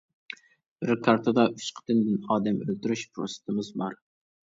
بىر 0.85 0.93
كارتىدا 1.07 1.43
ئۈچ 1.51 1.67
قېتىمدىن 1.79 2.17
ئادەم 2.37 2.57
ئۆلتۈرۈش 2.65 3.05
پۇرسىتىمىز 3.19 3.71
بار. 3.83 3.99